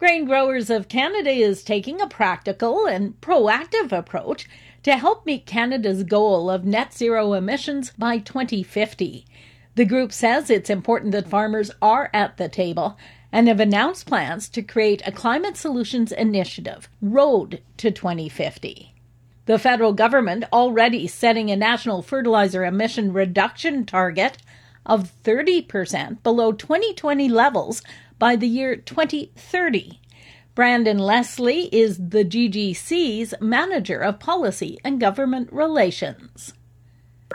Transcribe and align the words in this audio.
Grain 0.00 0.24
Growers 0.24 0.70
of 0.70 0.88
Canada 0.88 1.28
is 1.28 1.62
taking 1.62 2.00
a 2.00 2.06
practical 2.06 2.86
and 2.86 3.20
proactive 3.20 3.92
approach 3.92 4.48
to 4.82 4.96
help 4.96 5.26
meet 5.26 5.44
Canada's 5.44 6.04
goal 6.04 6.48
of 6.48 6.64
net 6.64 6.94
zero 6.94 7.34
emissions 7.34 7.92
by 7.98 8.16
2050. 8.16 9.26
The 9.74 9.84
group 9.84 10.10
says 10.10 10.48
it's 10.48 10.70
important 10.70 11.12
that 11.12 11.28
farmers 11.28 11.70
are 11.82 12.08
at 12.14 12.38
the 12.38 12.48
table 12.48 12.96
and 13.30 13.46
have 13.46 13.60
announced 13.60 14.06
plans 14.06 14.48
to 14.48 14.62
create 14.62 15.02
a 15.04 15.12
climate 15.12 15.58
solutions 15.58 16.12
initiative, 16.12 16.88
Road 17.02 17.60
to 17.76 17.90
2050. 17.90 18.94
The 19.44 19.58
federal 19.58 19.92
government 19.92 20.44
already 20.50 21.08
setting 21.08 21.50
a 21.50 21.56
national 21.56 22.00
fertilizer 22.00 22.64
emission 22.64 23.12
reduction 23.12 23.84
target 23.84 24.38
of 24.86 25.12
30% 25.24 26.22
below 26.22 26.52
2020 26.52 27.28
levels 27.28 27.82
by 28.20 28.36
the 28.36 28.46
year 28.46 28.76
2030. 28.76 29.98
Brandon 30.54 30.98
Leslie 30.98 31.74
is 31.74 31.96
the 31.96 32.22
GGC's 32.22 33.34
Manager 33.40 33.98
of 33.98 34.20
Policy 34.20 34.78
and 34.84 35.00
Government 35.00 35.50
Relations. 35.50 36.52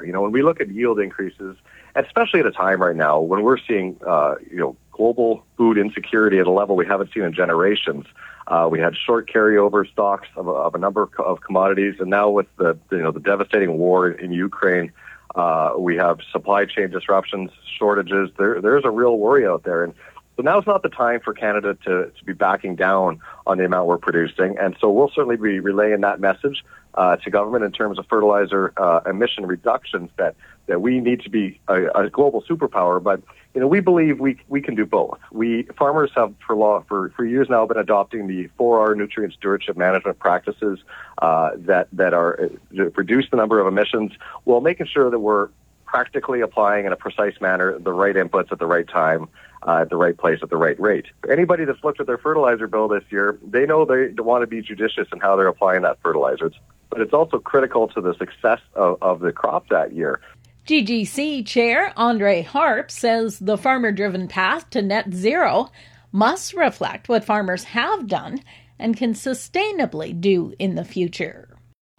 You 0.06 0.14
know, 0.14 0.22
when 0.22 0.32
we 0.32 0.44
look 0.44 0.62
at 0.62 0.70
yield 0.70 1.00
increases, 1.00 1.58
especially 1.96 2.42
at 2.42 2.46
a 2.46 2.52
time 2.52 2.82
right 2.82 2.96
now 2.96 3.20
when 3.20 3.42
we're 3.42 3.58
seeing, 3.58 3.98
uh, 4.08 4.36
you 4.50 4.58
know, 4.58 4.78
global 4.92 5.44
food 5.58 5.78
insecurity 5.78 6.38
at 6.38 6.46
a 6.46 6.52
level 6.52 6.76
we 6.76 6.86
haven't 6.86 7.12
seen 7.14 7.24
in 7.24 7.34
generations, 7.34 8.06
uh, 8.48 8.68
we 8.70 8.80
had 8.80 8.96
short 8.96 9.28
carryover 9.28 9.90
stocks 9.92 10.28
of, 10.36 10.48
of 10.48 10.76
a 10.76 10.78
number 10.78 11.10
of 11.18 11.42
commodities, 11.42 11.96
and 12.00 12.12
now 12.12 12.30
with 12.30 12.46
the 12.58 12.78
you 12.92 13.02
know 13.02 13.12
the 13.12 13.20
devastating 13.20 13.80
war 13.80 14.12
in 14.12 14.32
Ukraine, 14.32 14.92
uh, 15.34 15.74
we 15.80 15.96
have 15.96 16.20
supply 16.32 16.66
chain 16.66 16.92
disruptions, 16.92 17.50
shortages. 17.80 18.30
There 18.38 18.62
there's 18.62 18.86
a 18.86 18.92
real 18.92 19.18
worry 19.18 19.48
out 19.48 19.64
there, 19.64 19.84
and 19.84 19.96
so 20.36 20.44
now's 20.44 20.68
not 20.68 20.84
the 20.84 20.90
time 20.90 21.20
for 21.22 21.34
Canada 21.34 21.76
to 21.86 22.12
to 22.18 22.26
be 22.26 22.34
backing 22.34 22.76
down 22.76 23.22
on 23.48 23.58
the 23.58 23.66
amount 23.66 23.88
we're 23.88 23.98
producing, 23.98 24.58
and 24.58 24.76
so 24.80 24.90
we'll 24.90 25.12
certainly 25.16 25.38
be 25.38 25.60
relaying 25.60 26.02
that 26.02 26.20
message 26.20 26.64
uh, 26.96 27.16
to 27.18 27.30
government 27.30 27.64
in 27.64 27.72
terms 27.72 28.00
of 28.00 28.06
fertilizer 28.08 28.74
uh, 28.78 29.02
emission 29.06 29.46
reductions 29.46 30.10
that 30.18 30.36
that 30.68 30.82
we 30.82 31.00
need 31.00 31.22
to 31.22 31.30
be 31.30 31.60
a, 31.68 31.86
a 31.88 32.10
global 32.10 32.42
superpower, 32.42 33.02
but 33.02 33.22
you 33.56 33.62
know, 33.62 33.68
we 33.68 33.80
believe 33.80 34.20
we 34.20 34.38
we 34.50 34.62
can 34.62 34.76
do 34.76 34.86
both. 34.86 35.18
We 35.32 35.64
farmers 35.78 36.12
have 36.16 36.34
for 36.46 36.58
law 36.58 36.84
for, 36.90 37.10
for 37.16 37.24
years 37.24 37.48
now 37.50 37.66
been 37.66 37.78
adopting 37.78 38.28
the 38.28 38.50
4R 38.60 38.98
nutrient 38.98 39.34
stewardship 39.34 39.78
management 39.78 40.20
practices 40.20 40.80
uh, 41.20 41.52
that 41.60 41.88
that 41.94 42.14
are 42.14 42.50
uh, 42.78 42.90
reduce 42.96 43.30
the 43.30 43.38
number 43.38 43.62
of 43.62 43.68
emissions 43.68 44.12
while 44.44 44.60
making 44.60 44.88
sure 44.88 45.10
that 45.10 45.20
we're 45.20 45.50
practically 45.96 46.42
applying 46.42 46.86
in 46.86 46.92
a 46.92 46.96
precise 46.98 47.40
manner 47.40 47.80
the 47.80 47.94
right 47.94 48.16
inputs 48.16 48.52
at 48.52 48.60
the 48.60 48.66
right 48.66 48.88
time. 48.88 49.30
Uh, 49.68 49.82
at 49.82 49.90
the 49.90 49.96
right 49.96 50.16
place 50.16 50.38
at 50.44 50.50
the 50.52 50.58
right 50.58 50.80
rate. 50.80 51.08
Anybody 51.28 51.66
that's 51.66 51.84
looked 51.84 52.00
at 52.00 52.06
their 52.06 52.20
fertilizer 52.20 52.68
bill 52.68 52.88
this 52.88 53.02
year, 53.10 53.40
they 53.42 53.66
know 53.66 53.84
they 53.84 54.10
want 54.22 54.44
to 54.44 54.48
be 54.48 54.62
judicious 54.62 55.08
in 55.12 55.20
how 55.20 55.36
they're 55.36 55.48
applying 55.48 55.82
that 55.82 55.98
fertilizer. 56.04 56.52
But 56.92 57.02
it's 57.02 57.14
also 57.14 57.40
critical 57.40 57.88
to 57.88 58.00
the 58.00 58.14
success 58.14 58.60
of, 58.76 59.00
of 59.02 59.22
the 59.22 59.32
crop 59.32 59.70
that 59.70 59.92
year. 59.92 60.22
GGC 60.68 61.48
Chair 61.48 61.94
Andre 61.98 62.44
Harpe 62.44 62.92
says 62.92 63.40
the 63.40 63.58
farmer 63.58 63.92
driven 63.92 64.28
path 64.28 64.70
to 64.70 64.84
net 64.84 65.12
zero 65.12 65.72
must 66.12 66.54
reflect 66.54 67.10
what 67.10 67.26
farmers 67.26 67.64
have 67.64 68.06
done 68.06 68.42
and 68.78 68.96
can 68.96 69.14
sustainably 69.14 70.22
do 70.22 70.54
in 70.60 70.76
the 70.76 70.86
future. 70.86 71.55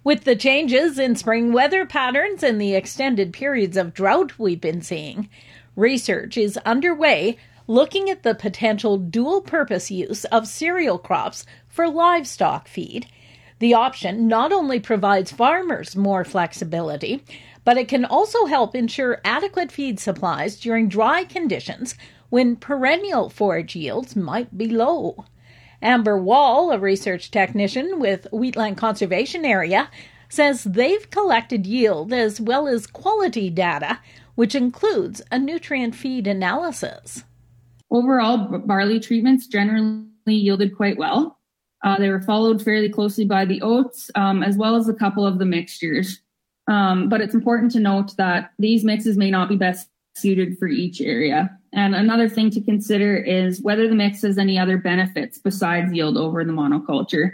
With 0.06 0.22
the 0.22 0.36
changes 0.36 1.00
in 1.00 1.16
spring 1.16 1.52
weather 1.52 1.84
patterns 1.84 2.44
and 2.44 2.60
the 2.60 2.76
extended 2.76 3.32
periods 3.32 3.76
of 3.76 3.92
drought 3.92 4.38
we've 4.38 4.60
been 4.60 4.80
seeing, 4.80 5.28
research 5.74 6.36
is 6.36 6.56
underway 6.58 7.38
looking 7.66 8.08
at 8.08 8.22
the 8.22 8.36
potential 8.36 8.98
dual 8.98 9.40
purpose 9.40 9.90
use 9.90 10.24
of 10.26 10.46
cereal 10.46 10.96
crops 10.96 11.44
for 11.66 11.88
livestock 11.88 12.68
feed. 12.68 13.08
The 13.58 13.74
option 13.74 14.28
not 14.28 14.52
only 14.52 14.78
provides 14.78 15.32
farmers 15.32 15.96
more 15.96 16.24
flexibility, 16.24 17.24
but 17.64 17.76
it 17.76 17.88
can 17.88 18.04
also 18.04 18.46
help 18.46 18.76
ensure 18.76 19.20
adequate 19.24 19.72
feed 19.72 19.98
supplies 19.98 20.60
during 20.60 20.88
dry 20.88 21.24
conditions 21.24 21.96
when 22.28 22.54
perennial 22.54 23.28
forage 23.28 23.74
yields 23.74 24.14
might 24.14 24.56
be 24.56 24.68
low. 24.68 25.24
Amber 25.82 26.18
Wall, 26.18 26.70
a 26.72 26.78
research 26.78 27.30
technician 27.30 27.98
with 27.98 28.26
Wheatland 28.32 28.76
Conservation 28.76 29.44
Area, 29.44 29.90
says 30.28 30.64
they've 30.64 31.10
collected 31.10 31.66
yield 31.66 32.12
as 32.12 32.40
well 32.40 32.66
as 32.66 32.86
quality 32.86 33.50
data, 33.50 34.00
which 34.34 34.54
includes 34.54 35.22
a 35.30 35.38
nutrient 35.38 35.94
feed 35.94 36.26
analysis. 36.26 37.24
Overall, 37.90 38.58
barley 38.58 38.98
treatments 38.98 39.46
generally 39.46 40.04
yielded 40.26 40.76
quite 40.76 40.98
well. 40.98 41.38
Uh, 41.84 41.98
they 41.98 42.08
were 42.08 42.22
followed 42.22 42.62
fairly 42.62 42.88
closely 42.88 43.24
by 43.24 43.44
the 43.44 43.62
oats, 43.62 44.10
um, 44.14 44.42
as 44.42 44.56
well 44.56 44.74
as 44.74 44.88
a 44.88 44.94
couple 44.94 45.24
of 45.24 45.38
the 45.38 45.44
mixtures. 45.44 46.20
Um, 46.68 47.08
but 47.08 47.20
it's 47.20 47.34
important 47.34 47.70
to 47.72 47.80
note 47.80 48.16
that 48.16 48.50
these 48.58 48.82
mixes 48.84 49.16
may 49.16 49.30
not 49.30 49.48
be 49.48 49.56
best 49.56 49.88
suited 50.16 50.58
for 50.58 50.66
each 50.66 51.00
area. 51.00 51.56
And 51.76 51.94
another 51.94 52.26
thing 52.26 52.50
to 52.52 52.60
consider 52.62 53.18
is 53.18 53.60
whether 53.60 53.86
the 53.86 53.94
mix 53.94 54.22
has 54.22 54.38
any 54.38 54.58
other 54.58 54.78
benefits 54.78 55.38
besides 55.38 55.92
yield 55.92 56.16
over 56.16 56.42
the 56.42 56.52
monoculture. 56.52 57.32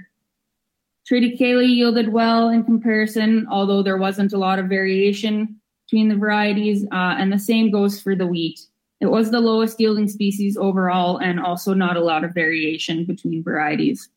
Triticale 1.08 1.66
yielded 1.66 2.12
well 2.12 2.48
in 2.48 2.64
comparison, 2.64 3.46
although 3.48 3.84
there 3.84 3.96
wasn't 3.96 4.32
a 4.32 4.38
lot 4.38 4.58
of 4.58 4.66
variation 4.66 5.60
between 5.86 6.08
the 6.08 6.16
varieties, 6.16 6.84
uh, 6.90 7.14
and 7.18 7.32
the 7.32 7.38
same 7.38 7.70
goes 7.70 8.00
for 8.00 8.16
the 8.16 8.26
wheat. 8.26 8.58
It 9.00 9.06
was 9.06 9.30
the 9.30 9.40
lowest 9.40 9.78
yielding 9.78 10.08
species 10.08 10.56
overall, 10.56 11.18
and 11.18 11.38
also 11.38 11.72
not 11.72 11.96
a 11.96 12.04
lot 12.04 12.24
of 12.24 12.34
variation 12.34 13.04
between 13.04 13.44
varieties. 13.44 14.08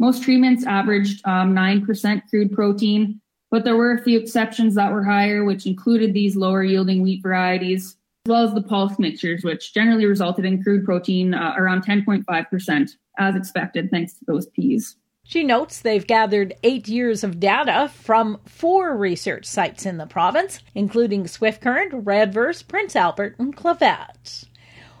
Most 0.00 0.24
treatments 0.24 0.66
averaged 0.66 1.24
um, 1.26 1.54
9% 1.54 2.22
crude 2.28 2.52
protein, 2.52 3.20
but 3.52 3.64
there 3.64 3.76
were 3.76 3.92
a 3.92 4.02
few 4.02 4.18
exceptions 4.18 4.74
that 4.74 4.92
were 4.92 5.04
higher, 5.04 5.44
which 5.44 5.64
included 5.64 6.12
these 6.12 6.34
lower 6.34 6.64
yielding 6.64 7.02
wheat 7.02 7.22
varieties, 7.22 7.95
as 8.26 8.28
well 8.28 8.42
as 8.42 8.54
the 8.54 8.62
pulse 8.62 8.98
mixtures, 8.98 9.44
which 9.44 9.72
generally 9.72 10.04
resulted 10.04 10.44
in 10.44 10.60
crude 10.60 10.84
protein 10.84 11.32
uh, 11.32 11.54
around 11.56 11.86
10.5%, 11.86 12.90
as 13.18 13.36
expected, 13.36 13.88
thanks 13.88 14.14
to 14.14 14.24
those 14.26 14.48
peas. 14.48 14.96
She 15.22 15.44
notes 15.44 15.80
they've 15.80 16.06
gathered 16.06 16.54
eight 16.64 16.88
years 16.88 17.22
of 17.22 17.38
data 17.38 17.88
from 17.88 18.40
four 18.44 18.96
research 18.96 19.44
sites 19.44 19.86
in 19.86 19.98
the 19.98 20.06
province, 20.06 20.58
including 20.74 21.28
Swift 21.28 21.60
Current, 21.60 22.04
Redvers, 22.04 22.66
Prince 22.66 22.96
Albert, 22.96 23.36
and 23.38 23.56
Clavet. 23.56 24.46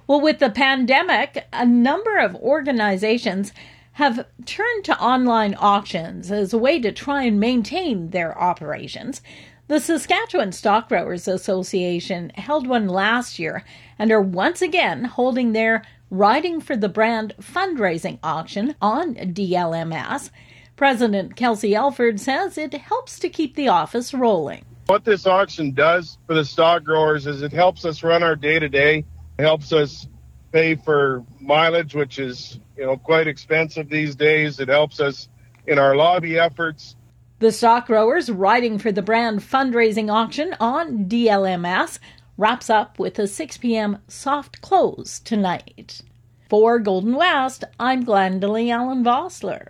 Well, 0.06 0.20
with 0.20 0.38
the 0.38 0.50
pandemic, 0.50 1.46
a 1.52 1.66
number 1.66 2.18
of 2.18 2.36
organizations 2.36 3.52
have 3.92 4.24
turned 4.44 4.84
to 4.84 5.00
online 5.00 5.56
auctions 5.56 6.30
as 6.30 6.52
a 6.52 6.58
way 6.58 6.78
to 6.78 6.92
try 6.92 7.24
and 7.24 7.40
maintain 7.40 8.10
their 8.10 8.38
operations. 8.38 9.20
The 9.68 9.80
Saskatchewan 9.80 10.52
Stock 10.52 10.88
Growers 10.88 11.26
Association 11.26 12.30
held 12.36 12.68
one 12.68 12.86
last 12.86 13.40
year 13.40 13.64
and 13.98 14.12
are 14.12 14.20
once 14.20 14.62
again 14.62 15.02
holding 15.02 15.52
their 15.52 15.82
Riding 16.08 16.60
for 16.60 16.76
the 16.76 16.88
Brand 16.88 17.34
fundraising 17.40 18.20
auction 18.22 18.76
on 18.80 19.16
DLMS. 19.16 20.30
President 20.76 21.34
Kelsey 21.34 21.74
Elford 21.74 22.20
says 22.20 22.56
it 22.56 22.74
helps 22.74 23.18
to 23.18 23.28
keep 23.28 23.56
the 23.56 23.66
office 23.66 24.14
rolling. 24.14 24.64
What 24.86 25.04
this 25.04 25.26
auction 25.26 25.72
does 25.72 26.16
for 26.28 26.34
the 26.34 26.44
stock 26.44 26.84
growers 26.84 27.26
is 27.26 27.42
it 27.42 27.52
helps 27.52 27.84
us 27.84 28.04
run 28.04 28.22
our 28.22 28.36
day 28.36 28.60
to 28.60 28.68
day, 28.68 29.04
helps 29.36 29.72
us 29.72 30.06
pay 30.52 30.76
for 30.76 31.24
mileage, 31.40 31.92
which 31.92 32.20
is 32.20 32.60
you 32.76 32.86
know 32.86 32.96
quite 32.96 33.26
expensive 33.26 33.88
these 33.88 34.14
days. 34.14 34.60
It 34.60 34.68
helps 34.68 35.00
us 35.00 35.28
in 35.66 35.76
our 35.80 35.96
lobby 35.96 36.38
efforts. 36.38 36.94
The 37.38 37.52
stock 37.52 37.88
growers 37.88 38.30
riding 38.30 38.78
for 38.78 38.90
the 38.90 39.02
brand 39.02 39.40
fundraising 39.40 40.10
auction 40.10 40.56
on 40.58 41.04
DLMS 41.04 41.98
wraps 42.38 42.70
up 42.70 42.98
with 42.98 43.18
a 43.18 43.26
6 43.26 43.58
p.m. 43.58 43.98
soft 44.08 44.62
close 44.62 45.20
tonight. 45.20 46.00
For 46.48 46.78
Golden 46.78 47.14
West, 47.14 47.62
I'm 47.78 48.06
Glendalee 48.06 48.70
Allen 48.70 49.04
Vossler. 49.04 49.68